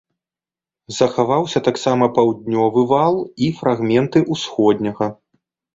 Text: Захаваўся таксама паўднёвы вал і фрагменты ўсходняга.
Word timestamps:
Захаваўся 0.99 1.59
таксама 1.69 2.09
паўднёвы 2.17 2.81
вал 2.95 3.15
і 3.45 3.55
фрагменты 3.61 4.19
ўсходняга. 4.35 5.05